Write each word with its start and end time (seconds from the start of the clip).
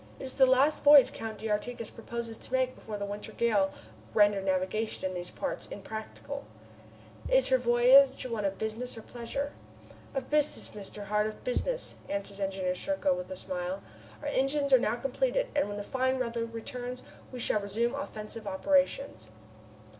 It 0.19 0.23
is 0.23 0.33
the 0.37 0.47
last 0.47 0.81
voyage 0.81 1.13
Count 1.13 1.37
d'Artigas 1.37 1.91
proposes 1.91 2.35
to 2.35 2.51
make 2.51 2.73
before 2.73 2.97
the 2.97 3.05
winter 3.05 3.33
gales 3.33 3.75
render 4.15 4.41
navigation 4.41 5.05
in 5.07 5.13
these 5.13 5.29
parts 5.29 5.67
impracticable." 5.67 6.43
"Is 7.29 7.49
her 7.49 7.59
voyage 7.59 8.25
one 8.25 8.43
of 8.43 8.57
business 8.57 8.97
or 8.97 9.03
pleasure?" 9.03 9.51
"Of 10.15 10.31
business, 10.31 10.69
Mr. 10.69 11.05
Hart, 11.05 11.27
of 11.27 11.43
business," 11.43 11.93
answered 12.09 12.39
Engineer 12.39 12.73
Serko 12.73 13.13
with 13.13 13.29
a 13.29 13.35
smile. 13.35 13.83
"Our 14.23 14.27
engines 14.29 14.73
are 14.73 14.79
now 14.79 14.95
completed, 14.95 15.49
and 15.55 15.67
when 15.67 15.77
the 15.77 15.83
fine 15.83 16.17
weather 16.17 16.47
returns 16.47 17.03
we 17.31 17.39
shall 17.39 17.59
resume 17.61 17.93
offensive 17.93 18.47
operations." 18.47 19.29